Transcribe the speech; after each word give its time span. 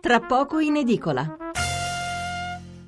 tra 0.00 0.20
poco 0.20 0.60
in 0.60 0.76
edicola. 0.76 1.36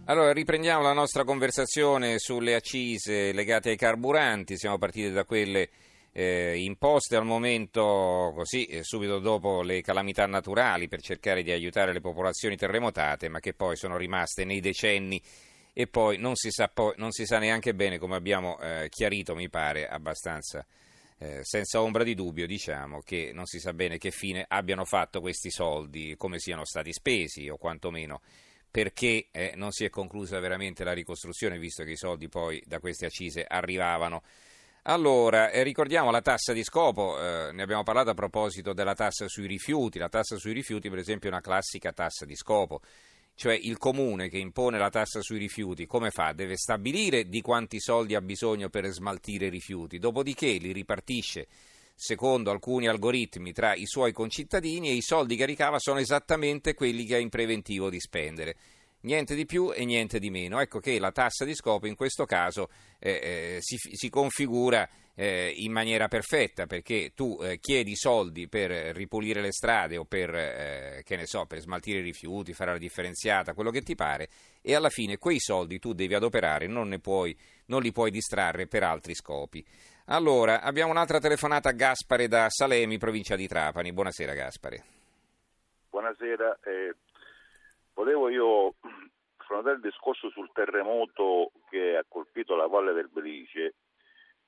Allora, 0.04 0.32
riprendiamo 0.32 0.82
la 0.82 0.92
nostra 0.92 1.24
conversazione 1.24 2.18
sulle 2.18 2.54
accise 2.54 3.32
legate 3.32 3.70
ai 3.70 3.76
carburanti. 3.76 4.56
Siamo 4.56 4.78
partiti 4.78 5.10
da 5.10 5.24
quelle 5.24 5.68
eh, 6.12 6.56
imposte 6.58 7.16
al 7.16 7.24
momento, 7.24 8.32
così, 8.34 8.64
eh, 8.66 8.82
subito 8.82 9.18
dopo 9.18 9.62
le 9.62 9.82
calamità 9.82 10.26
naturali, 10.26 10.88
per 10.88 11.00
cercare 11.00 11.42
di 11.42 11.52
aiutare 11.52 11.92
le 11.92 12.00
popolazioni 12.00 12.56
terremotate, 12.56 13.28
ma 13.28 13.40
che 13.40 13.54
poi 13.54 13.76
sono 13.76 13.96
rimaste 13.96 14.44
nei 14.44 14.60
decenni 14.60 15.22
e 15.72 15.86
poi 15.86 16.18
non 16.18 16.34
si 16.34 16.50
sa, 16.50 16.70
non 16.96 17.12
si 17.12 17.24
sa 17.24 17.38
neanche 17.38 17.74
bene, 17.74 17.98
come 17.98 18.16
abbiamo 18.16 18.58
eh, 18.60 18.88
chiarito, 18.88 19.34
mi 19.34 19.48
pare, 19.48 19.88
abbastanza 19.88 20.66
eh, 21.22 21.40
senza 21.44 21.82
ombra 21.82 22.02
di 22.02 22.14
dubbio, 22.14 22.46
diciamo 22.46 23.00
che 23.00 23.30
non 23.34 23.44
si 23.44 23.60
sa 23.60 23.74
bene 23.74 23.98
che 23.98 24.10
fine 24.10 24.44
abbiano 24.48 24.86
fatto 24.86 25.20
questi 25.20 25.50
soldi, 25.50 26.14
come 26.16 26.38
siano 26.38 26.64
stati 26.64 26.92
spesi 26.92 27.48
o 27.50 27.58
quantomeno 27.58 28.22
perché 28.70 29.26
eh, 29.32 29.52
non 29.56 29.72
si 29.72 29.84
è 29.84 29.90
conclusa 29.90 30.38
veramente 30.38 30.84
la 30.84 30.92
ricostruzione, 30.92 31.58
visto 31.58 31.82
che 31.82 31.90
i 31.90 31.96
soldi 31.96 32.28
poi 32.28 32.62
da 32.64 32.78
queste 32.78 33.06
accise 33.06 33.44
arrivavano. 33.46 34.22
Allora, 34.82 35.50
eh, 35.50 35.62
ricordiamo 35.62 36.10
la 36.10 36.22
tassa 36.22 36.52
di 36.52 36.62
scopo, 36.62 37.18
eh, 37.18 37.52
ne 37.52 37.62
abbiamo 37.62 37.82
parlato 37.82 38.10
a 38.10 38.14
proposito 38.14 38.72
della 38.72 38.94
tassa 38.94 39.28
sui 39.28 39.46
rifiuti. 39.46 39.98
La 39.98 40.08
tassa 40.08 40.36
sui 40.36 40.52
rifiuti, 40.52 40.88
per 40.88 40.98
esempio, 40.98 41.28
è 41.28 41.32
una 41.32 41.42
classica 41.42 41.92
tassa 41.92 42.24
di 42.24 42.36
scopo 42.36 42.80
cioè 43.40 43.54
il 43.54 43.78
comune 43.78 44.28
che 44.28 44.36
impone 44.36 44.76
la 44.76 44.90
tassa 44.90 45.22
sui 45.22 45.38
rifiuti, 45.38 45.86
come 45.86 46.10
fa? 46.10 46.34
Deve 46.34 46.58
stabilire 46.58 47.26
di 47.26 47.40
quanti 47.40 47.80
soldi 47.80 48.14
ha 48.14 48.20
bisogno 48.20 48.68
per 48.68 48.86
smaltire 48.88 49.46
i 49.46 49.48
rifiuti, 49.48 49.98
dopodiché 49.98 50.58
li 50.58 50.72
ripartisce 50.72 51.46
secondo 51.94 52.50
alcuni 52.50 52.86
algoritmi 52.86 53.54
tra 53.54 53.74
i 53.74 53.86
suoi 53.86 54.12
concittadini 54.12 54.90
e 54.90 54.92
i 54.92 55.00
soldi 55.00 55.36
che 55.36 55.46
ricava 55.46 55.78
sono 55.78 56.00
esattamente 56.00 56.74
quelli 56.74 57.06
che 57.06 57.14
ha 57.14 57.18
in 57.18 57.30
preventivo 57.30 57.88
di 57.88 57.98
spendere 57.98 58.56
niente 59.02 59.34
di 59.34 59.46
più 59.46 59.72
e 59.72 59.84
niente 59.84 60.18
di 60.18 60.30
meno. 60.30 60.60
Ecco 60.60 60.80
che 60.80 60.98
la 60.98 61.12
tassa 61.12 61.44
di 61.44 61.54
scopo 61.54 61.86
in 61.86 61.94
questo 61.94 62.24
caso 62.24 62.68
eh, 62.98 63.10
eh, 63.10 63.58
si, 63.60 63.76
si, 63.76 64.08
configura 64.08 64.88
eh, 65.14 65.52
in 65.56 65.72
maniera 65.72 66.08
perfetta 66.08 66.66
perché 66.66 67.12
tu 67.14 67.38
eh, 67.42 67.58
chiedi 67.58 67.96
soldi 67.96 68.48
per 68.48 68.70
ripulire 68.94 69.40
le 69.40 69.52
strade 69.52 69.96
o 69.96 70.04
per, 70.04 70.34
eh, 70.34 71.02
so, 71.24 71.46
per, 71.46 71.60
smaltire 71.60 72.00
i 72.00 72.02
rifiuti, 72.02 72.52
fare 72.52 72.72
la 72.72 72.78
differenziata, 72.78 73.54
quello 73.54 73.70
che 73.70 73.82
ti 73.82 73.94
pare 73.94 74.28
e 74.60 74.74
alla 74.74 74.90
fine 74.90 75.18
quei 75.18 75.38
soldi 75.38 75.78
tu 75.78 75.92
devi 75.92 76.14
adoperare, 76.14 76.66
non, 76.66 76.98
puoi, 77.00 77.36
non 77.66 77.82
li 77.82 77.92
puoi 77.92 78.10
distrarre 78.10 78.66
per 78.66 78.82
altri 78.82 79.14
scopi. 79.14 79.64
Allora, 80.06 80.60
abbiamo 80.60 80.90
un'altra 80.90 81.20
telefonata 81.20 81.68
a 81.68 81.72
Gaspare 81.72 82.26
da 82.26 82.46
Salemi, 82.48 82.98
provincia 82.98 83.36
di 83.36 83.46
Trapani. 83.46 83.92
Buonasera 83.92 84.34
Gaspare. 84.34 84.82
Buonasera, 85.88 86.58
volevo 88.00 88.30
io 88.30 88.74
affrontare 89.36 89.74
il 89.74 89.82
discorso 89.82 90.30
sul 90.30 90.50
terremoto 90.54 91.52
che 91.68 91.98
ha 91.98 92.04
colpito 92.08 92.56
la 92.56 92.66
Valle 92.66 92.94
del 92.94 93.10
Belice 93.10 93.74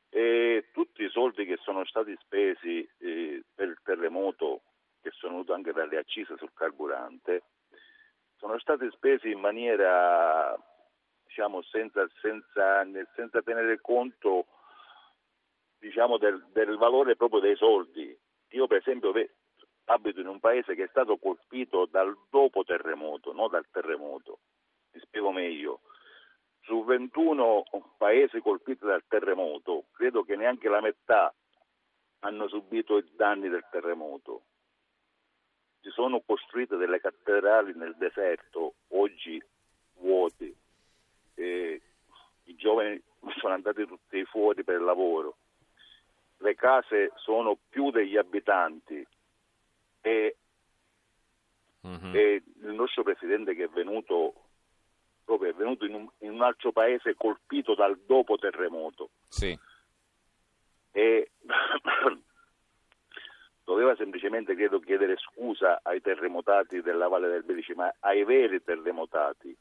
e 0.09 0.71
tutti 0.73 1.03
i 1.03 1.11
soldi 1.11 1.45
che 1.45 1.59
sono 1.61 1.85
stati 1.85 2.17
spesi 2.21 2.89
eh, 2.99 3.43
per 3.55 3.69
il 3.69 3.79
terremoto, 3.83 4.63
che 5.03 5.11
sono 5.13 5.33
venuti 5.33 5.53
anche 5.53 5.73
dalle 5.73 5.99
accise 5.99 6.37
sul 6.39 6.53
carburante, 6.55 7.43
sono 8.37 8.59
stati 8.59 8.89
spesi 8.91 9.31
in 9.31 9.41
maniera 9.41 10.59
diciamo 11.27 11.63
senza, 11.63 12.07
senza, 12.21 12.87
senza 13.15 13.43
tenere 13.43 13.81
conto 13.83 14.47
diciamo, 15.79 16.17
del, 16.17 16.43
del, 16.53 16.77
valore 16.79 17.17
proprio 17.17 17.41
dei 17.41 17.57
soldi. 17.57 18.19
Io 18.51 18.67
per 18.67 18.79
esempio 18.79 19.13
abito 19.93 20.21
in 20.21 20.29
un 20.29 20.41
paese 20.41 20.75
che 20.75 20.85
è 20.85 20.89
stato 20.89 21.17
colpito 21.17 21.87
dal 21.87 22.17
dopo 22.31 22.65
terremoto, 22.65 23.33
non 23.33 23.51
dal 23.51 23.67
terremoto. 23.71 24.39
Ti 24.91 24.99
spiego 25.01 25.33
meglio. 25.33 25.81
Su 26.63 26.85
21 26.85 27.65
paesi 27.97 28.41
colpiti 28.41 28.85
dal 28.85 29.05
terremoto, 29.09 29.87
credo 29.93 30.23
che 30.23 30.37
neanche 30.37 30.69
la 30.69 30.81
metà 30.81 31.35
hanno 32.21 32.49
subito 32.49 32.99
i 32.99 33.11
danni 33.15 33.49
del 33.49 33.67
terremoto. 33.71 34.43
Si 35.81 35.91
sono 35.91 36.21
costruite 36.21 36.77
delle 36.77 37.01
cattedrali 37.01 37.73
nel 37.75 37.97
deserto, 37.97 38.75
oggi 38.89 39.43
vuoti. 39.99 40.55
E 41.35 41.83
I 42.45 42.55
giovani 42.55 43.01
sono 43.39 43.55
andati 43.55 43.87
tutti 43.87 44.25
fuori 44.25 44.63
per 44.63 44.81
lavoro. 44.81 45.37
Le 46.39 46.55
case 46.55 47.13
sono 47.17 47.57
più 47.69 47.91
degli 47.91 48.17
abitanti 48.17 49.07
e, 50.03 50.37
uh-huh. 51.81 52.15
e 52.15 52.43
il 52.63 52.75
nostro 52.75 53.03
presidente 53.03 53.55
che 53.55 53.65
è 53.65 53.69
venuto 53.69 54.35
proprio 55.25 55.51
è 55.51 55.55
venuto 55.55 55.87
in 55.87 55.95
un, 55.95 56.09
in 56.19 56.33
un 56.33 56.43
altro 56.43 56.73
paese 56.73 57.15
colpito 57.15 57.75
dal 57.75 57.99
dopo 58.05 58.37
terremoto. 58.37 59.11
Sì. 59.29 59.59
E 60.91 61.31
doveva 63.65 63.97
semplicemente, 63.97 64.55
credo, 64.55 64.81
chiedere 64.81 65.17
scusa 65.17 65.81
ai 65.83 66.01
terremotati 66.01 66.83
della 66.83 67.09
Valle 67.09 67.29
del 67.29 67.45
Belice, 67.45 67.75
ma 67.75 67.93
ai 68.01 68.25
veri 68.25 68.63
terremotati. 68.63 69.57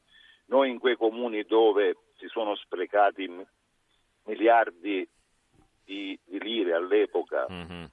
Noi 0.46 0.70
in 0.70 0.78
quei 0.78 0.96
comuni 0.96 1.44
dove 1.44 1.96
si 2.16 2.26
sono 2.26 2.54
sprecati 2.56 3.30
miliardi 4.24 5.08
di, 5.84 6.18
di 6.24 6.40
lire 6.40 6.74
all'epoca, 6.74 7.46
mm-hmm. 7.50 7.84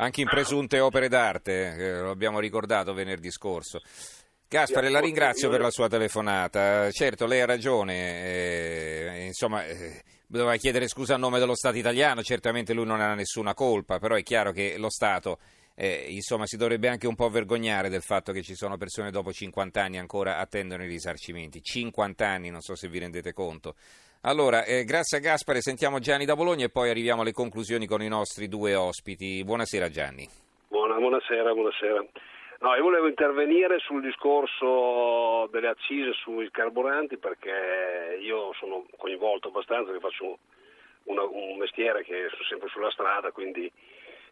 Anche 0.00 0.22
in 0.22 0.28
presunte 0.28 0.80
opere 0.80 1.08
d'arte, 1.08 1.74
eh, 1.74 2.00
lo 2.00 2.10
abbiamo 2.10 2.40
ricordato 2.40 2.94
venerdì 2.94 3.30
scorso. 3.30 3.80
Gaspare, 4.48 4.88
la 4.88 4.98
ringrazio 4.98 5.48
per 5.48 5.60
la 5.60 5.70
sua 5.70 5.88
telefonata. 5.88 6.90
Certo, 6.90 7.26
lei 7.26 7.40
ha 7.40 7.46
ragione, 7.46 8.24
eh, 8.24 9.24
insomma, 9.26 9.64
eh, 9.64 10.02
doveva 10.26 10.56
chiedere 10.56 10.88
scusa 10.88 11.14
a 11.14 11.18
nome 11.18 11.38
dello 11.38 11.54
Stato 11.54 11.76
italiano, 11.76 12.22
certamente 12.22 12.72
lui 12.72 12.86
non 12.86 13.00
ha 13.00 13.14
nessuna 13.14 13.54
colpa, 13.54 13.98
però 13.98 14.16
è 14.16 14.22
chiaro 14.22 14.50
che 14.50 14.76
lo 14.76 14.90
Stato 14.90 15.38
eh, 15.74 16.06
insomma, 16.08 16.46
si 16.46 16.56
dovrebbe 16.56 16.88
anche 16.88 17.06
un 17.06 17.14
po' 17.14 17.30
vergognare 17.30 17.88
del 17.88 18.02
fatto 18.02 18.32
che 18.32 18.42
ci 18.42 18.54
sono 18.54 18.76
persone 18.76 19.10
dopo 19.10 19.32
50 19.32 19.82
anni 19.82 19.98
ancora 19.98 20.38
attendono 20.38 20.84
i 20.84 20.88
risarcimenti. 20.88 21.62
50 21.62 22.26
anni, 22.26 22.50
non 22.50 22.60
so 22.60 22.74
se 22.74 22.88
vi 22.88 22.98
rendete 22.98 23.32
conto. 23.32 23.76
Allora, 24.22 24.64
eh, 24.64 24.84
grazie 24.84 25.16
a 25.16 25.20
Gaspare, 25.22 25.62
sentiamo 25.62 25.98
Gianni 25.98 26.26
da 26.26 26.36
Bologna 26.36 26.66
e 26.66 26.68
poi 26.68 26.90
arriviamo 26.90 27.22
alle 27.22 27.32
conclusioni 27.32 27.86
con 27.86 28.02
i 28.02 28.08
nostri 28.08 28.48
due 28.48 28.74
ospiti. 28.74 29.42
Buonasera 29.42 29.88
Gianni. 29.88 30.28
Buona, 30.68 30.96
buonasera, 30.96 31.54
buonasera. 31.54 32.04
No, 32.60 32.74
io 32.74 32.82
volevo 32.82 33.08
intervenire 33.08 33.78
sul 33.78 34.02
discorso 34.02 35.48
delle 35.50 35.68
accise 35.68 36.12
sui 36.12 36.50
carburanti 36.50 37.16
perché 37.16 38.18
io 38.20 38.52
sono 38.58 38.84
coinvolto 38.98 39.48
abbastanza, 39.48 39.90
che 39.90 40.00
faccio 40.00 40.38
una, 41.04 41.22
un 41.22 41.56
mestiere 41.56 42.04
che 42.04 42.28
sono 42.28 42.44
sempre 42.44 42.68
sulla 42.68 42.90
strada, 42.90 43.30
quindi 43.30 43.72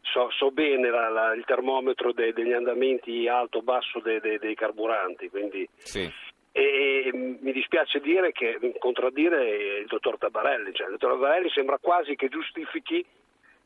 so, 0.03 0.28
so 0.37 0.50
bene 0.50 0.91
la, 0.91 1.09
la, 1.09 1.32
il 1.32 1.44
termometro 1.47 2.12
de, 2.12 2.34
degli 2.34 2.53
andamenti 2.53 3.26
alto-basso 3.26 4.00
de, 4.00 4.20
de, 4.20 4.38
dei 4.38 4.55
carburanti. 4.55 5.31
Quindi, 5.31 5.66
sì. 5.76 6.12
E, 6.58 7.10
mi 7.12 7.52
dispiace 7.52 8.00
dire 8.00 8.32
che 8.32 8.58
contraddire 8.78 9.78
il 9.78 9.86
dottor 9.86 10.19
Tabarelli, 10.19 10.72
cioè, 10.72 10.86
il 10.86 10.92
dottor 10.92 11.12
Tabarelli 11.12 11.50
sembra 11.50 11.78
quasi 11.78 12.16
che 12.16 12.28
giustifichi 12.28 13.04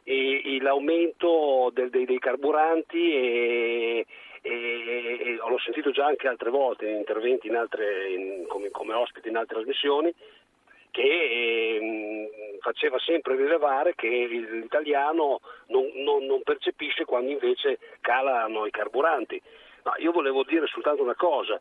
e, 0.05 0.59
l'aumento 0.61 1.71
del, 1.73 1.89
dei, 1.89 2.05
dei, 2.05 2.19
carburanti 2.19 3.15
e, 3.15 4.07
e, 4.43 4.51
e, 4.51 5.35
l'ho 5.37 5.59
sentito 5.59 5.91
già 5.91 6.05
anche 6.05 6.29
altre 6.29 6.51
volte 6.51 6.87
in 6.87 6.97
interventi 6.97 7.47
in 7.47 7.57
altre, 7.57 8.11
in, 8.11 8.45
come, 8.47 8.71
come, 8.71 8.93
ospite 8.93 9.29
in 9.29 9.37
altre 9.37 9.57
trasmissioni 9.57 10.13
che 10.91 11.01
eh, 11.01 12.59
faceva 12.61 12.99
sempre 12.99 13.37
rilevare 13.37 13.95
che 13.95 14.07
l'italiano 14.07 15.41
non, 15.69 15.91
non, 15.95 16.27
non, 16.27 16.43
percepisce 16.43 17.07
quando 17.07 17.31
invece 17.31 17.79
calano 18.03 18.67
i 18.67 18.71
carburanti. 18.71 19.41
Ma 19.85 19.95
io 19.97 20.13
volevo 20.13 20.45
dire 20.45 20.67
soltanto 20.67 21.03
una 21.03 21.15
cosa, 21.15 21.59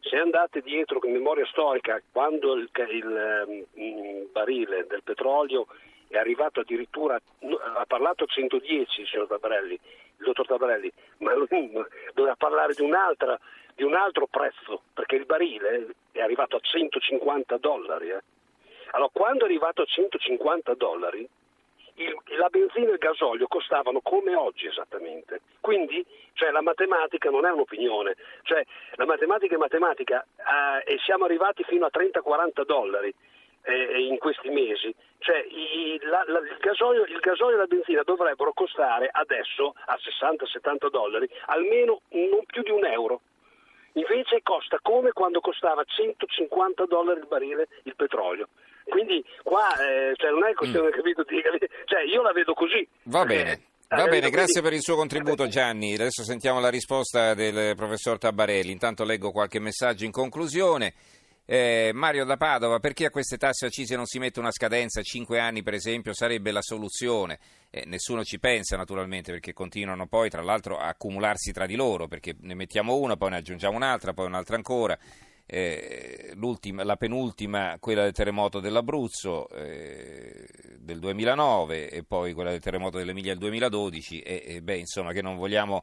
se 0.00 0.16
andate 0.16 0.60
dietro 0.62 0.98
con 0.98 1.12
memoria 1.12 1.46
storica, 1.46 2.00
quando 2.10 2.54
il, 2.54 2.70
il, 2.90 3.66
il 3.74 3.94
mm, 3.94 4.32
barile 4.32 4.86
del 4.86 5.02
petrolio 5.02 5.66
è 6.08 6.16
arrivato 6.16 6.60
addirittura, 6.60 7.14
ha 7.14 7.84
parlato 7.86 8.24
a 8.24 8.26
110 8.26 9.00
il 9.00 9.06
signor 9.06 9.28
Tabarelli, 9.28 9.74
il 9.74 10.24
dottor 10.24 10.46
Tabarelli, 10.46 10.90
ma 11.18 11.32
doveva 12.14 12.34
parlare 12.36 12.74
di, 12.74 12.84
di, 13.74 13.82
un 13.84 13.94
altro 13.94 14.26
prezzo, 14.26 14.82
perché 14.92 15.16
il 15.16 15.26
barile 15.26 15.94
è 16.12 16.20
arrivato 16.20 16.56
a 16.56 16.60
150 16.60 17.58
dollari. 17.58 18.10
Eh. 18.10 18.22
Allora, 18.92 19.10
quando 19.12 19.44
è 19.44 19.48
arrivato 19.48 19.82
a 19.82 19.86
150 19.86 20.74
dollari, 20.74 21.28
il, 22.00 22.16
la 22.38 22.48
benzina 22.48 22.88
e 22.88 22.92
il 22.92 22.98
gasolio 22.98 23.46
costavano 23.46 24.00
come 24.00 24.34
oggi 24.34 24.66
esattamente. 24.66 25.42
Quindi 25.60 26.04
cioè, 26.34 26.50
la 26.50 26.62
matematica 26.62 27.30
non 27.30 27.46
è 27.46 27.50
un'opinione, 27.50 28.14
cioè, 28.42 28.64
la 28.94 29.04
matematica 29.04 29.54
è 29.54 29.58
matematica 29.58 30.26
eh, 30.36 30.94
e 30.94 30.98
siamo 31.04 31.24
arrivati 31.24 31.62
fino 31.64 31.86
a 31.86 31.90
30-40 31.92 32.64
dollari 32.64 33.14
eh, 33.62 34.06
in 34.06 34.18
questi 34.18 34.48
mesi. 34.48 34.94
Cioè, 35.18 35.44
i, 35.48 36.00
la, 36.02 36.24
la, 36.26 36.38
il, 36.38 36.56
gasolio, 36.60 37.04
il, 37.04 37.18
gasolio, 37.18 37.56
e 37.56 37.58
la 37.58 37.66
benzina 37.66 38.02
dovrebbero 38.02 38.52
costare 38.52 39.08
adesso 39.12 39.74
a 39.86 39.96
60-70 39.96 40.88
dollari 40.88 41.28
almeno 41.46 42.00
non 42.10 42.44
più 42.46 42.62
di 42.62 42.70
un 42.70 42.84
euro. 42.86 43.20
Invece 43.94 44.42
costa 44.42 44.78
come 44.82 45.12
quando 45.12 45.40
costava 45.40 45.82
150 45.84 46.86
dollari 46.86 47.20
il 47.20 47.26
barile 47.26 47.68
il 47.84 47.96
petrolio. 47.96 48.48
Quindi 48.84 49.24
qua 49.42 49.68
eh, 49.78 50.14
cioè 50.16 50.30
non 50.30 50.44
è 50.44 50.54
questione 50.54 50.88
mm. 50.88 50.92
capito, 50.92 51.24
di, 51.24 51.42
cioè 51.84 52.02
io 52.02 52.22
la 52.22 52.32
vedo 52.32 52.54
così. 52.54 52.86
Va 53.04 53.24
bene. 53.24 53.62
Va 53.88 54.06
bene, 54.06 54.30
grazie 54.30 54.62
per 54.62 54.72
il 54.72 54.82
suo 54.82 54.94
contributo 54.94 55.48
Gianni. 55.48 55.94
Adesso 55.94 56.22
sentiamo 56.22 56.60
la 56.60 56.68
risposta 56.68 57.34
del 57.34 57.74
professor 57.74 58.18
Tabarelli. 58.18 58.70
Intanto 58.70 59.02
leggo 59.02 59.32
qualche 59.32 59.58
messaggio 59.58 60.04
in 60.04 60.12
conclusione. 60.12 60.94
Eh, 61.52 61.90
Mario 61.92 62.24
da 62.24 62.36
Padova, 62.36 62.78
perché 62.78 63.06
a 63.06 63.10
queste 63.10 63.36
tasse 63.36 63.66
accise 63.66 63.96
non 63.96 64.06
si 64.06 64.20
mette 64.20 64.38
una 64.38 64.52
scadenza? 64.52 65.02
5 65.02 65.40
anni 65.40 65.64
per 65.64 65.74
esempio 65.74 66.12
sarebbe 66.12 66.52
la 66.52 66.62
soluzione. 66.62 67.40
Eh, 67.70 67.82
nessuno 67.86 68.22
ci 68.22 68.38
pensa 68.38 68.76
naturalmente 68.76 69.32
perché 69.32 69.52
continuano 69.52 70.06
poi 70.06 70.30
tra 70.30 70.42
l'altro 70.42 70.78
a 70.78 70.86
accumularsi 70.86 71.50
tra 71.50 71.66
di 71.66 71.74
loro 71.74 72.06
perché 72.06 72.36
ne 72.38 72.54
mettiamo 72.54 72.94
una, 72.94 73.16
poi 73.16 73.30
ne 73.30 73.38
aggiungiamo 73.38 73.74
un'altra, 73.74 74.12
poi 74.12 74.26
un'altra 74.26 74.54
ancora. 74.54 74.96
Eh, 75.44 76.36
la 76.36 76.96
penultima, 76.96 77.78
quella 77.80 78.04
del 78.04 78.12
terremoto 78.12 78.60
dell'Abruzzo 78.60 79.48
eh, 79.48 80.46
del 80.78 81.00
2009 81.00 81.90
e 81.90 82.04
poi 82.04 82.32
quella 82.32 82.50
del 82.50 82.60
terremoto 82.60 82.98
dell'Emilia 82.98 83.32
del 83.32 83.40
2012 83.40 84.20
e, 84.20 84.44
e 84.46 84.62
beh, 84.62 84.76
insomma 84.76 85.10
che 85.10 85.20
non 85.20 85.34
vogliamo 85.34 85.82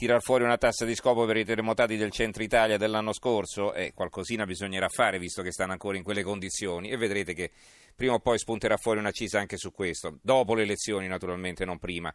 tirar 0.00 0.22
fuori 0.22 0.44
una 0.44 0.56
tassa 0.56 0.86
di 0.86 0.94
scopo 0.94 1.26
per 1.26 1.36
i 1.36 1.44
terremotati 1.44 1.98
del 1.98 2.10
centro 2.10 2.42
Italia 2.42 2.78
dell'anno 2.78 3.12
scorso, 3.12 3.74
eh, 3.74 3.92
qualcosina 3.92 4.46
bisognerà 4.46 4.88
fare 4.88 5.18
visto 5.18 5.42
che 5.42 5.52
stanno 5.52 5.72
ancora 5.72 5.98
in 5.98 6.02
quelle 6.02 6.22
condizioni 6.22 6.88
e 6.88 6.96
vedrete 6.96 7.34
che 7.34 7.50
prima 7.94 8.14
o 8.14 8.18
poi 8.18 8.38
spunterà 8.38 8.78
fuori 8.78 8.98
una 8.98 9.10
cisa 9.10 9.40
anche 9.40 9.58
su 9.58 9.70
questo, 9.72 10.16
dopo 10.22 10.54
le 10.54 10.62
elezioni 10.62 11.06
naturalmente, 11.06 11.66
non 11.66 11.78
prima. 11.78 12.10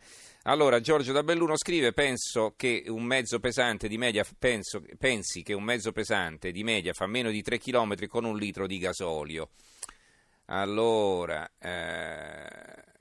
Allora, 0.45 0.79
Giorgio 0.79 1.11
da 1.11 1.21
Belluno 1.21 1.55
scrive, 1.57 1.93
penso 1.93 2.55
che 2.57 2.85
un 2.87 3.03
mezzo 3.03 3.39
pesante 3.39 3.87
di 3.87 3.99
media, 3.99 4.25
penso, 4.39 4.81
pensi 4.97 5.43
che 5.43 5.53
un 5.53 5.63
mezzo 5.63 5.91
pesante 5.91 6.49
di 6.49 6.63
media 6.63 6.91
fa 6.91 7.05
meno 7.05 7.29
di 7.29 7.43
3 7.43 7.59
km 7.59 8.07
con 8.07 8.25
un 8.25 8.35
litro 8.35 8.65
di 8.65 8.79
gasolio. 8.79 9.51
Allora, 10.45 11.47
eh, 11.59 12.94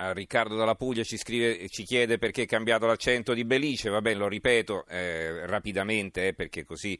Riccardo 0.00 0.54
dalla 0.54 0.76
Puglia 0.76 1.02
ci, 1.02 1.16
scrive, 1.16 1.68
ci, 1.68 1.82
chiede 1.82 2.18
perché 2.18 2.42
è 2.42 2.46
cambiato 2.46 2.86
l'accento 2.86 3.34
di 3.34 3.44
Belice, 3.44 3.90
vabbè 3.90 4.14
lo 4.14 4.28
ripeto 4.28 4.86
eh, 4.86 5.44
rapidamente 5.46 6.28
eh, 6.28 6.34
perché 6.34 6.64
così 6.64 6.96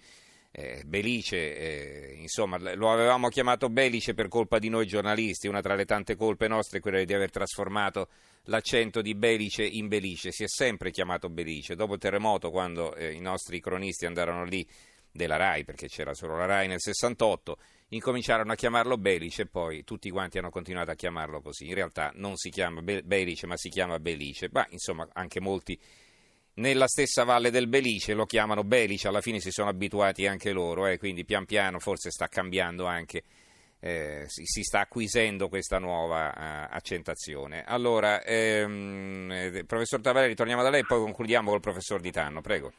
eh, 0.50 0.82
Belice, 0.84 1.36
eh, 1.36 2.16
insomma 2.18 2.58
lo 2.74 2.90
avevamo 2.90 3.28
chiamato 3.28 3.68
Belice 3.68 4.14
per 4.14 4.26
colpa 4.26 4.58
di 4.58 4.68
noi 4.68 4.86
giornalisti, 4.86 5.46
una 5.46 5.60
tra 5.60 5.76
le 5.76 5.84
tante 5.84 6.16
colpe 6.16 6.48
nostre 6.48 6.78
è 6.78 6.80
quella 6.80 7.04
di 7.04 7.14
aver 7.14 7.30
trasformato 7.30 8.08
l'accento 8.44 9.00
di 9.00 9.14
Belice 9.14 9.62
in 9.64 9.86
Belice, 9.86 10.32
si 10.32 10.42
è 10.42 10.48
sempre 10.48 10.90
chiamato 10.90 11.28
Belice, 11.28 11.76
dopo 11.76 11.94
il 11.94 12.00
terremoto 12.00 12.50
quando 12.50 12.96
eh, 12.96 13.12
i 13.12 13.20
nostri 13.20 13.60
cronisti 13.60 14.06
andarono 14.06 14.42
lì 14.42 14.66
della 15.10 15.36
RAI, 15.36 15.64
perché 15.64 15.88
c'era 15.88 16.14
solo 16.14 16.36
la 16.36 16.46
RAI 16.46 16.68
nel 16.68 16.80
68, 16.80 17.56
incominciarono 17.88 18.52
a 18.52 18.56
chiamarlo 18.56 18.96
Belice 18.98 19.42
e 19.42 19.46
poi 19.46 19.84
tutti 19.84 20.10
quanti 20.10 20.38
hanno 20.38 20.50
continuato 20.50 20.90
a 20.90 20.94
chiamarlo 20.94 21.40
così. 21.40 21.66
In 21.66 21.74
realtà 21.74 22.12
non 22.14 22.36
si 22.36 22.50
chiama 22.50 22.82
Belice 22.82 23.46
ma 23.46 23.56
si 23.56 23.68
chiama 23.68 23.98
Belice, 23.98 24.48
ma 24.52 24.66
insomma 24.70 25.08
anche 25.12 25.40
molti 25.40 25.78
nella 26.58 26.86
stessa 26.86 27.24
valle 27.24 27.50
del 27.50 27.68
Belice 27.68 28.14
lo 28.14 28.26
chiamano 28.26 28.64
Belice, 28.64 29.08
alla 29.08 29.20
fine 29.20 29.40
si 29.40 29.50
sono 29.50 29.68
abituati 29.68 30.26
anche 30.26 30.52
loro, 30.52 30.86
eh, 30.86 30.98
quindi 30.98 31.24
pian 31.24 31.44
piano 31.44 31.78
forse 31.78 32.10
sta 32.10 32.26
cambiando 32.26 32.84
anche, 32.86 33.22
eh, 33.80 34.24
si, 34.26 34.44
si, 34.44 34.62
sta 34.62 34.80
acquisendo 34.80 35.48
questa 35.48 35.78
nuova 35.78 36.28
uh, 36.28 36.74
accentazione. 36.74 37.62
Allora, 37.64 38.22
ehm, 38.22 39.30
eh, 39.30 39.64
professor 39.64 40.00
Tavarelli, 40.00 40.34
torniamo 40.34 40.62
da 40.62 40.70
lei 40.70 40.80
e 40.80 40.86
poi 40.86 40.98
concludiamo 40.98 41.50
col 41.50 41.60
professor 41.60 42.00
Di 42.00 42.10
Tanno, 42.10 42.40
prego. 42.40 42.72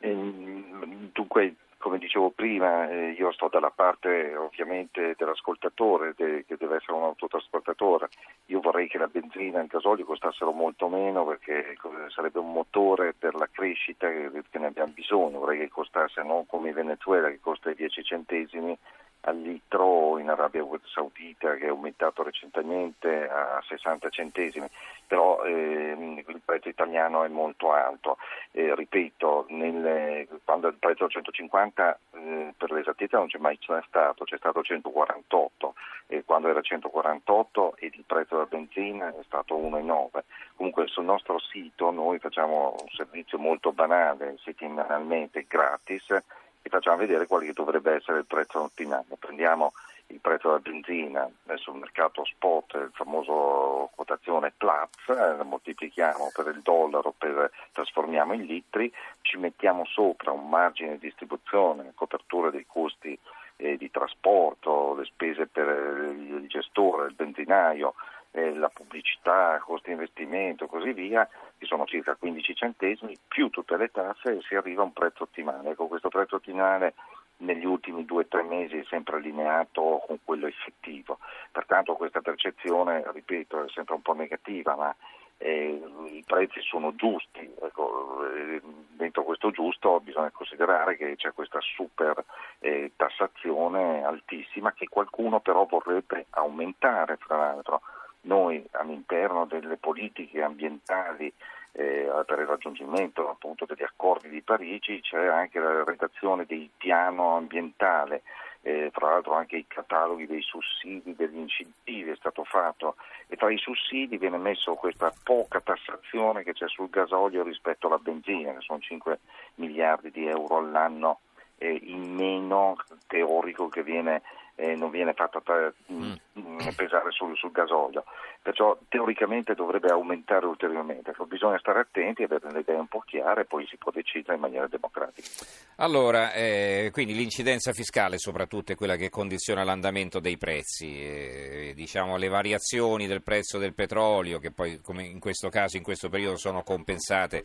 Ehm, 0.00 0.61
dunque, 0.86 1.54
come 1.78 1.98
dicevo 1.98 2.30
prima, 2.30 2.88
eh, 2.88 3.10
io 3.10 3.32
sto 3.32 3.48
dalla 3.48 3.72
parte 3.74 4.36
ovviamente 4.36 5.14
dell'ascoltatore 5.16 6.14
de, 6.16 6.44
che 6.46 6.56
deve 6.56 6.76
essere 6.76 6.92
un 6.92 7.02
autotrasportatore. 7.02 8.08
Io 8.46 8.60
vorrei 8.60 8.86
che 8.86 8.98
la 8.98 9.08
benzina 9.08 9.58
e 9.58 9.62
il 9.62 9.68
gasolio 9.68 10.04
costassero 10.04 10.52
molto 10.52 10.88
meno 10.88 11.24
perché 11.24 11.74
sarebbe 12.14 12.38
un 12.38 12.52
motore 12.52 13.14
per 13.14 13.34
la 13.34 13.48
crescita 13.50 14.08
che, 14.08 14.30
che 14.48 14.58
ne 14.58 14.66
abbiamo 14.66 14.92
bisogno. 14.92 15.40
Vorrei 15.40 15.58
che 15.58 15.68
costasse 15.68 16.22
non 16.22 16.46
come 16.46 16.68
in 16.68 16.74
Venezuela 16.74 17.28
che 17.28 17.40
costa 17.40 17.70
i 17.70 17.74
10 17.74 18.04
centesimi 18.04 18.78
al 19.24 19.40
litro 19.40 20.18
in 20.18 20.28
Arabia 20.30 20.64
Saudita 20.92 21.54
che 21.54 21.66
è 21.66 21.68
aumentato 21.68 22.22
recentemente 22.22 23.28
a 23.28 23.62
60 23.66 24.08
centesimi, 24.08 24.66
però 25.06 25.44
eh, 25.44 26.24
il 26.26 26.40
prezzo 26.62 26.68
italiano 26.68 27.24
è 27.24 27.28
molto 27.28 27.72
alto. 27.72 28.16
Eh, 28.52 28.74
ripeto, 28.74 29.46
nel, 29.48 30.28
quando 30.44 30.68
il 30.68 30.74
prezzo 30.74 31.06
è 31.06 31.08
150 31.08 31.98
eh, 32.12 32.54
per 32.56 32.70
l'esattezza 32.70 33.18
non 33.18 33.26
c'è 33.26 33.38
mai 33.38 33.58
stato, 33.86 34.24
c'è 34.24 34.36
stato 34.36 34.62
148 34.62 35.74
e 36.06 36.22
quando 36.24 36.48
era 36.48 36.60
148 36.60 37.76
e 37.76 37.90
il 37.92 38.04
prezzo 38.06 38.36
della 38.36 38.46
benzina 38.46 39.08
è 39.08 39.22
stato 39.24 39.56
1,9. 39.56 40.22
Comunque 40.56 40.86
sul 40.86 41.04
nostro 41.04 41.38
sito 41.38 41.90
noi 41.90 42.18
facciamo 42.18 42.76
un 42.78 42.88
servizio 42.94 43.38
molto 43.38 43.72
banale, 43.72 44.36
settimanalmente 44.42 45.44
gratis 45.48 46.08
e 46.10 46.68
facciamo 46.68 46.98
vedere 46.98 47.26
quale 47.26 47.52
dovrebbe 47.52 47.94
essere 47.94 48.18
il 48.18 48.26
prezzo 48.26 48.62
ottimale. 48.62 49.04
Prendiamo 49.18 49.72
il 50.12 50.20
prezzo 50.20 50.48
della 50.48 50.60
benzina 50.60 51.28
sul 51.56 51.78
mercato 51.78 52.24
spot, 52.24 52.74
il 52.74 52.90
famoso 52.92 53.90
quotazione 53.94 54.52
Platz, 54.56 55.08
eh, 55.08 55.42
moltiplichiamo 55.42 56.30
per 56.34 56.48
il 56.54 56.60
dollaro, 56.62 57.14
per, 57.16 57.50
trasformiamo 57.72 58.34
in 58.34 58.44
litri, 58.44 58.92
ci 59.22 59.38
mettiamo 59.38 59.84
sopra 59.86 60.30
un 60.30 60.48
margine 60.48 60.92
di 60.92 61.06
distribuzione, 61.06 61.92
copertura 61.94 62.50
dei 62.50 62.66
costi 62.66 63.18
eh, 63.56 63.76
di 63.76 63.90
trasporto, 63.90 64.94
le 64.94 65.04
spese 65.04 65.46
per 65.46 65.66
il 65.66 66.46
gestore, 66.46 67.08
il 67.08 67.14
benzinaio, 67.14 67.94
eh, 68.32 68.54
la 68.54 68.68
pubblicità, 68.68 69.60
costi 69.64 69.88
di 69.88 69.92
investimento 69.92 70.64
e 70.64 70.68
così 70.68 70.92
via, 70.92 71.28
che 71.56 71.66
sono 71.66 71.86
circa 71.86 72.16
15 72.16 72.54
centesimi, 72.54 73.16
più 73.28 73.48
tutte 73.48 73.76
le 73.76 73.90
tasse 73.90 74.36
e 74.36 74.40
si 74.42 74.54
arriva 74.54 74.82
a 74.82 74.86
un 74.86 74.92
prezzo 74.92 75.24
ottimale. 75.24 75.70
Ecco, 75.70 75.86
questo 75.86 76.08
prezzo 76.08 76.36
ottimale 76.36 76.94
negli 77.42 77.64
ultimi 77.64 78.04
due 78.04 78.22
o 78.22 78.26
tre 78.26 78.42
mesi 78.42 78.78
è 78.78 78.84
sempre 78.88 79.16
allineato 79.16 80.02
con 80.06 80.18
quello 80.24 80.46
effettivo. 80.46 81.18
Pertanto 81.50 81.94
questa 81.94 82.20
percezione, 82.20 83.04
ripeto, 83.12 83.64
è 83.64 83.68
sempre 83.70 83.94
un 83.94 84.02
po' 84.02 84.14
negativa, 84.14 84.74
ma 84.74 84.94
eh, 85.38 85.82
i 86.06 86.22
prezzi 86.26 86.60
sono 86.60 86.94
giusti. 86.94 87.50
Ecco, 87.60 88.24
eh, 88.32 88.62
dentro 88.90 89.24
questo 89.24 89.50
giusto 89.50 90.00
bisogna 90.00 90.30
considerare 90.30 90.96
che 90.96 91.16
c'è 91.16 91.32
questa 91.32 91.60
super 91.60 92.24
eh, 92.60 92.92
tassazione 92.96 94.04
altissima 94.04 94.72
che 94.72 94.88
qualcuno 94.88 95.40
però 95.40 95.66
vorrebbe 95.66 96.26
aumentare, 96.30 97.16
fra 97.16 97.36
l'altro 97.36 97.82
noi 98.22 98.64
all'interno 98.72 99.46
delle 99.46 99.76
politiche 99.76 100.42
ambientali 100.42 101.32
eh, 101.72 102.06
per 102.26 102.38
il 102.38 102.46
raggiungimento 102.46 103.28
appunto, 103.30 103.64
degli 103.64 103.82
accordi 103.82 104.28
di 104.28 104.42
Parigi 104.42 105.00
c'è 105.00 105.26
anche 105.26 105.58
la 105.58 105.84
redazione 105.84 106.44
del 106.44 106.68
piano 106.76 107.36
ambientale, 107.36 108.22
eh, 108.60 108.90
fra 108.92 109.10
l'altro 109.10 109.34
anche 109.34 109.56
i 109.56 109.66
cataloghi 109.66 110.26
dei 110.26 110.42
sussidi, 110.42 111.14
degli 111.16 111.38
incentivi 111.38 112.10
è 112.10 112.16
stato 112.16 112.44
fatto 112.44 112.96
e 113.26 113.36
tra 113.36 113.50
i 113.50 113.58
sussidi 113.58 114.18
viene 114.18 114.36
messo 114.36 114.74
questa 114.74 115.12
poca 115.24 115.60
tassazione 115.60 116.44
che 116.44 116.52
c'è 116.52 116.68
sul 116.68 116.90
gasolio 116.90 117.42
rispetto 117.42 117.86
alla 117.86 117.98
benzina, 117.98 118.52
che 118.52 118.60
sono 118.60 118.78
5 118.78 119.18
miliardi 119.56 120.10
di 120.10 120.26
euro 120.26 120.58
all'anno 120.58 121.20
eh, 121.56 121.80
in 121.84 122.14
meno 122.14 122.76
teorico 123.06 123.68
che 123.68 123.82
viene 123.82 124.22
eh, 124.54 124.74
non 124.74 124.90
viene 124.90 125.12
fatta 125.14 125.40
tra, 125.40 125.72
mm. 125.92 126.12
mm. 126.38 126.58
pesare 126.76 127.10
sul, 127.10 127.36
sul, 127.36 127.50
gasolio. 127.50 128.04
Perciò 128.42 128.76
teoricamente 128.88 129.54
dovrebbe 129.54 129.88
aumentare 129.88 130.46
ulteriormente. 130.46 131.14
Bisogna 131.26 131.58
stare 131.58 131.80
attenti, 131.80 132.22
avere 132.22 132.50
le 132.50 132.60
idee 132.60 132.76
un 132.76 132.88
po' 132.88 133.00
chiare 133.00 133.42
e 133.42 133.44
poi 133.44 133.66
si 133.66 133.76
può 133.76 133.90
decidere 133.92 134.34
in 134.34 134.40
maniera 134.40 134.66
democratica. 134.66 135.28
Allora, 135.76 136.32
eh, 136.32 136.90
quindi 136.92 137.14
l'incidenza 137.14 137.72
fiscale 137.72 138.18
soprattutto 138.18 138.72
è 138.72 138.76
quella 138.76 138.96
che 138.96 139.10
condiziona 139.10 139.64
l'andamento 139.64 140.20
dei 140.20 140.36
prezzi, 140.36 141.00
eh, 141.00 141.72
diciamo 141.74 142.16
le 142.16 142.28
variazioni 142.28 143.06
del 143.06 143.22
prezzo 143.22 143.58
del 143.58 143.74
petrolio 143.74 144.38
che 144.38 144.50
poi 144.50 144.80
come 144.80 145.04
in 145.04 145.20
questo 145.20 145.48
caso, 145.48 145.76
in 145.76 145.82
questo 145.82 146.08
periodo 146.08 146.36
sono 146.36 146.62
compensate 146.62 147.44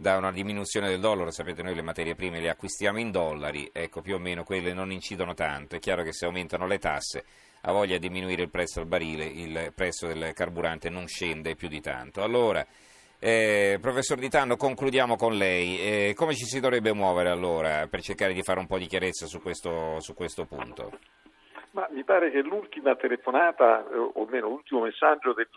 da 0.00 0.16
una 0.16 0.32
diminuzione 0.32 0.88
del 0.88 0.98
dollaro, 0.98 1.30
sapete 1.30 1.62
noi 1.62 1.74
le 1.74 1.82
materie 1.82 2.14
prime 2.14 2.40
le 2.40 2.48
acquistiamo 2.48 2.98
in 2.98 3.10
dollari, 3.10 3.68
ecco 3.72 4.00
più 4.00 4.14
o 4.14 4.18
meno 4.18 4.44
quelle 4.44 4.72
non 4.72 4.90
incidono 4.90 5.34
tanto, 5.34 5.76
è 5.76 5.78
chiaro 5.78 6.02
che 6.02 6.12
se 6.12 6.24
aumentano 6.24 6.66
le 6.66 6.78
tasse 6.78 7.24
a 7.62 7.72
voglia 7.72 7.98
di 7.98 8.08
diminuire 8.08 8.42
il 8.42 8.50
prezzo 8.50 8.80
del 8.80 8.88
barile, 8.88 9.24
il 9.26 9.72
prezzo 9.74 10.06
del 10.06 10.32
carburante 10.32 10.88
non 10.88 11.06
scende 11.06 11.54
più 11.54 11.68
di 11.68 11.82
tanto. 11.82 12.22
Allora, 12.22 12.66
eh, 13.18 13.78
professor 13.82 14.16
Di 14.16 14.30
Tanno, 14.30 14.56
concludiamo 14.56 15.16
con 15.16 15.34
lei. 15.34 15.78
Eh, 15.78 16.14
come 16.16 16.34
ci 16.34 16.46
si 16.46 16.58
dovrebbe 16.58 16.94
muovere 16.94 17.28
allora 17.28 17.86
per 17.86 18.00
cercare 18.00 18.32
di 18.32 18.42
fare 18.42 18.60
un 18.60 18.66
po' 18.66 18.78
di 18.78 18.86
chiarezza 18.86 19.26
su 19.26 19.42
questo, 19.42 20.00
su 20.00 20.14
questo 20.14 20.46
punto? 20.46 20.98
Ma 21.72 21.86
mi 21.92 22.02
pare 22.02 22.30
che 22.30 22.40
l'ultima 22.40 22.96
telefonata, 22.96 23.86
eh, 23.90 23.96
o 23.96 24.24
almeno 24.24 24.48
l'ultimo 24.48 24.80
messaggio 24.80 25.34
del, 25.34 25.48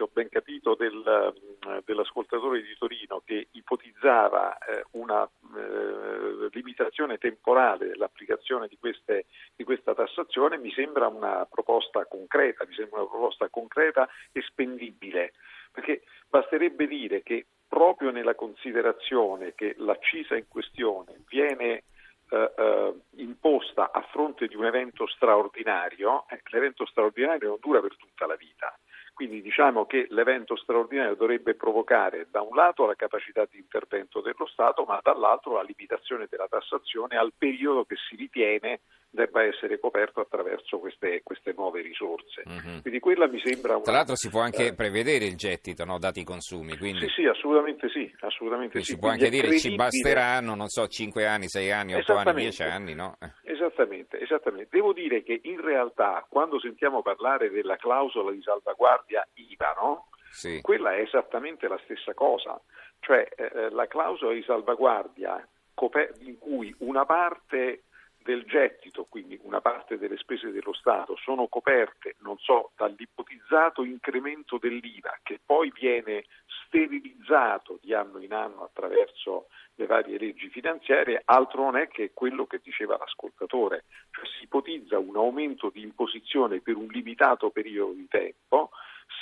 se 0.00 0.02
ho 0.04 0.10
ben 0.10 0.28
capito, 0.30 0.74
del, 0.74 1.34
mm, 1.66 1.78
dell'ascoltatore 1.84 2.62
di 2.62 2.74
Torino 2.78 3.20
che 3.22 3.48
ipotizzava 3.52 4.56
eh, 4.56 4.84
una 4.92 5.24
eh, 5.24 5.60
eh, 5.60 6.48
limitazione 6.52 7.18
temporale 7.18 7.88
dell'applicazione 7.88 8.66
di, 8.66 8.78
queste, 8.78 9.26
di, 9.54 9.64
questa 9.64 9.94
tassazione 9.94 10.56
mi 10.56 10.72
sembra 10.72 11.08
una 11.08 11.46
proposta 11.50 12.06
concreta, 12.06 12.64
mi 12.66 12.74
sembra 12.74 13.00
una 13.00 13.10
proposta 13.10 13.48
concreta 13.48 14.08
e 14.32 14.40
spendibile, 14.40 15.34
perché 15.70 16.02
basterebbe 16.28 16.86
dire 16.86 17.22
che 17.22 17.44
proprio 17.68 18.10
nella 18.10 18.34
considerazione 18.34 19.54
che 19.54 19.74
l'accisa 19.76 20.34
in 20.34 20.48
questione 20.48 21.20
viene 21.28 21.84
eh, 22.30 22.52
eh, 22.56 22.94
imposta 23.16 23.90
a 23.92 24.00
fronte 24.10 24.46
di 24.46 24.56
un 24.56 24.64
evento 24.64 25.06
straordinario, 25.08 26.26
eh, 26.30 26.40
l'evento 26.50 26.86
straordinario 26.86 27.48
non 27.48 27.58
dura 27.60 27.80
per 27.80 27.96
tutta 27.96 28.26
la 28.26 28.36
vita. 28.36 28.74
Quindi 29.20 29.42
diciamo 29.42 29.84
che 29.84 30.06
l'evento 30.08 30.56
straordinario 30.56 31.14
dovrebbe 31.14 31.54
provocare 31.54 32.28
da 32.30 32.40
un 32.40 32.56
lato 32.56 32.86
la 32.86 32.94
capacità 32.94 33.46
di 33.50 33.58
intervento 33.58 34.22
dello 34.22 34.46
Stato, 34.46 34.84
ma 34.84 34.98
dall'altro 35.02 35.56
la 35.56 35.62
limitazione 35.62 36.26
della 36.26 36.48
tassazione 36.48 37.18
al 37.18 37.34
periodo 37.36 37.84
che 37.84 37.96
si 38.08 38.16
ritiene 38.16 38.80
debba 39.10 39.42
essere 39.42 39.80
coperto 39.80 40.20
attraverso 40.20 40.78
queste, 40.78 41.22
queste 41.22 41.52
nuove 41.56 41.82
risorse. 41.82 42.42
Mm-hmm. 42.48 42.80
Quindi 42.80 43.00
quella 43.00 43.26
mi 43.26 43.40
sembra 43.44 43.74
una, 43.74 43.82
Tra 43.82 43.92
l'altro 43.92 44.14
si 44.14 44.30
può 44.30 44.40
anche 44.40 44.68
eh, 44.68 44.74
prevedere 44.74 45.24
il 45.24 45.36
gettito, 45.36 45.84
no, 45.84 45.98
dati 45.98 46.20
i 46.20 46.24
consumi. 46.24 46.76
Quindi... 46.76 47.00
Sì, 47.00 47.08
sì, 47.16 47.26
assolutamente 47.26 47.88
sì. 47.88 48.10
Assolutamente 48.20 48.78
sì. 48.78 48.92
Si 48.92 48.98
può 48.98 49.08
anche 49.08 49.28
dire 49.28 49.48
che 49.48 49.58
ci 49.58 49.74
basteranno, 49.74 50.54
non 50.54 50.68
so, 50.68 50.86
5 50.86 51.26
anni, 51.26 51.48
6 51.48 51.70
anni, 51.72 51.94
8 51.94 52.14
anni, 52.14 52.34
10 52.34 52.62
anni, 52.62 52.94
no? 52.94 53.16
Eh. 53.20 53.52
Esattamente, 53.52 54.20
esattamente. 54.20 54.68
Devo 54.70 54.92
dire 54.92 55.22
che 55.22 55.40
in 55.42 55.60
realtà 55.60 56.24
quando 56.28 56.60
sentiamo 56.60 57.02
parlare 57.02 57.50
della 57.50 57.76
clausola 57.76 58.30
di 58.30 58.40
salvaguardia 58.42 59.26
IVA, 59.34 59.74
no? 59.80 60.06
Sì. 60.30 60.60
Quella 60.60 60.94
è 60.94 61.00
esattamente 61.00 61.66
la 61.66 61.80
stessa 61.82 62.14
cosa, 62.14 62.60
cioè 63.00 63.28
eh, 63.34 63.50
eh 63.52 63.70
la 63.70 63.88
clausola 63.88 64.32
di 64.32 64.42
salvaguardia 64.44 65.44
in 66.20 66.38
cui 66.38 66.74
una 66.80 67.06
parte 67.06 67.84
del 68.22 68.44
gettito, 68.44 69.06
quindi 69.08 69.38
una 69.42 69.60
parte 69.60 69.98
delle 69.98 70.16
spese 70.16 70.50
dello 70.50 70.72
Stato, 70.72 71.16
sono 71.16 71.46
coperte, 71.48 72.16
non 72.20 72.36
so, 72.38 72.72
dall'ipotizzato 72.76 73.82
incremento 73.82 74.58
dell'IVA 74.58 75.18
che 75.22 75.40
poi 75.44 75.72
viene 75.72 76.24
sterilizzato 76.66 77.78
di 77.82 77.94
anno 77.94 78.18
in 78.18 78.32
anno 78.32 78.64
attraverso 78.64 79.46
le 79.74 79.86
varie 79.86 80.18
leggi 80.18 80.48
finanziarie, 80.48 81.22
altro 81.24 81.62
non 81.62 81.76
è 81.76 81.88
che 81.88 82.12
quello 82.12 82.46
che 82.46 82.60
diceva 82.62 82.96
l'ascoltatore, 82.98 83.84
cioè 84.10 84.26
si 84.26 84.44
ipotizza 84.44 84.98
un 84.98 85.16
aumento 85.16 85.70
di 85.70 85.82
imposizione 85.82 86.60
per 86.60 86.76
un 86.76 86.86
limitato 86.86 87.50
periodo 87.50 87.92
di 87.92 88.06
tempo, 88.06 88.70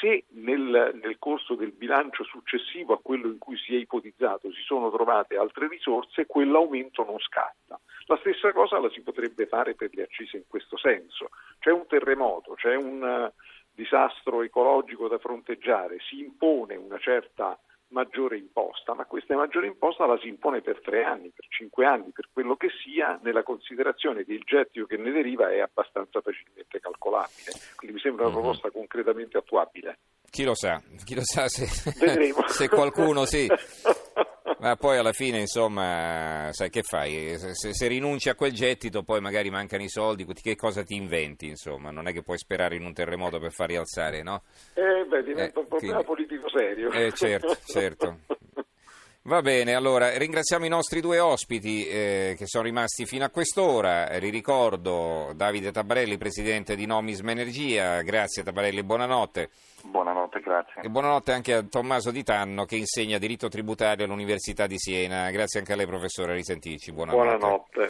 se 0.00 0.24
nel, 0.30 0.98
nel, 1.02 1.16
corso 1.18 1.54
del 1.54 1.72
bilancio 1.72 2.24
successivo 2.24 2.94
a 2.94 3.00
quello 3.00 3.28
in 3.28 3.38
cui 3.38 3.56
si 3.56 3.74
è 3.74 3.78
ipotizzato 3.78 4.52
si 4.52 4.62
sono 4.62 4.90
trovate 4.90 5.36
altre 5.36 5.68
risorse, 5.68 6.26
quell'aumento 6.26 7.04
non 7.04 7.18
scatta. 7.18 7.78
La 8.06 8.16
stessa 8.18 8.52
cosa 8.52 8.78
la 8.78 8.90
si 8.90 9.00
potrebbe 9.02 9.46
fare 9.46 9.74
per 9.74 9.90
le 9.92 10.02
accise 10.02 10.38
in 10.38 10.44
questo 10.48 10.76
senso. 10.76 11.30
C'è 11.58 11.70
un 11.70 11.86
terremoto, 11.86 12.54
c'è 12.54 12.74
un 12.74 13.02
uh, 13.02 13.42
disastro 13.72 14.42
ecologico 14.42 15.08
da 15.08 15.18
fronteggiare, 15.18 15.98
si 16.08 16.20
impone 16.20 16.76
una 16.76 16.98
certa 16.98 17.58
maggiore 17.90 18.36
imposta, 18.36 18.94
ma 18.94 19.04
questa 19.04 19.36
maggiore 19.36 19.66
imposta 19.66 20.06
la 20.06 20.18
si 20.18 20.28
impone 20.28 20.60
per 20.60 20.80
tre 20.80 21.04
anni, 21.04 21.30
per 21.34 21.46
cinque 21.48 21.86
anni, 21.86 22.10
per 22.12 22.28
quello 22.32 22.56
che 22.56 22.68
sia, 22.82 23.18
nella 23.22 23.42
considerazione 23.42 24.24
che 24.24 24.32
il 24.32 24.42
gettito 24.44 24.86
che 24.86 24.96
ne 24.96 25.10
deriva 25.10 25.50
è 25.50 25.60
abbastanza 25.60 26.20
facilmente 26.20 26.80
calcolabile. 26.80 27.52
Quindi 27.76 27.96
mi 27.96 28.02
sembra 28.02 28.26
una 28.26 28.34
mhm. 28.34 28.40
proposta 28.40 28.70
concretamente 28.70 29.38
attuabile. 29.38 29.98
Chi 30.30 30.44
lo 30.44 30.54
sa, 30.54 30.82
chi 31.04 31.14
lo 31.14 31.22
sa 31.24 31.48
se, 31.48 31.64
se 32.48 32.68
qualcuno 32.68 33.24
sì. 33.24 33.48
Ma 34.60 34.76
poi 34.76 34.98
alla 34.98 35.12
fine, 35.12 35.38
insomma, 35.38 36.48
sai 36.52 36.68
che 36.68 36.82
fai? 36.82 37.36
Se, 37.38 37.72
se, 37.72 37.86
rinunci 37.86 38.28
a 38.28 38.34
quel 38.34 38.52
gettito, 38.52 39.02
poi 39.02 39.20
magari 39.20 39.50
mancano 39.50 39.84
i 39.84 39.88
soldi, 39.88 40.26
che 40.26 40.56
cosa 40.56 40.82
ti 40.82 40.94
inventi? 40.94 41.46
Insomma, 41.46 41.90
non 41.90 42.08
è 42.08 42.12
che 42.12 42.22
puoi 42.22 42.38
sperare 42.38 42.76
in 42.76 42.84
un 42.84 42.92
terremoto 42.92 43.38
per 43.38 43.52
far 43.52 43.68
rialzare, 43.68 44.22
no? 44.22 44.42
Eh, 44.74 45.04
beh, 45.06 45.22
diventa 45.22 45.60
eh, 45.60 45.62
un 45.62 45.68
problema 45.68 46.02
quindi... 46.02 46.04
politico 46.04 46.48
serio. 46.48 46.90
Eh, 46.90 47.12
certo, 47.12 47.56
certo. 47.64 48.18
Va 49.28 49.42
bene, 49.42 49.74
allora 49.74 50.16
ringraziamo 50.16 50.64
i 50.64 50.70
nostri 50.70 51.02
due 51.02 51.18
ospiti 51.18 51.86
eh, 51.86 52.34
che 52.38 52.46
sono 52.46 52.64
rimasti 52.64 53.04
fino 53.04 53.26
a 53.26 53.28
quest'ora. 53.28 54.08
Li 54.16 54.30
ricordo 54.30 55.32
Davide 55.34 55.70
Tabarelli, 55.70 56.16
presidente 56.16 56.74
di 56.74 56.86
Nomisma 56.86 57.32
Energia. 57.32 58.00
Grazie 58.00 58.42
Tabarelli, 58.42 58.82
buonanotte. 58.82 59.50
Buonanotte, 59.82 60.40
grazie. 60.40 60.80
E 60.80 60.88
buonanotte 60.88 61.32
anche 61.32 61.52
a 61.52 61.62
Tommaso 61.62 62.10
Di 62.10 62.22
Tanno 62.22 62.64
che 62.64 62.76
insegna 62.76 63.18
diritto 63.18 63.48
tributario 63.48 64.06
all'Università 64.06 64.66
di 64.66 64.78
Siena. 64.78 65.30
Grazie 65.30 65.58
anche 65.58 65.74
a 65.74 65.76
lei 65.76 65.86
professore, 65.86 66.32
risentirci. 66.32 66.90
Buonanotte. 66.92 67.36
Buonanotte. 67.36 67.86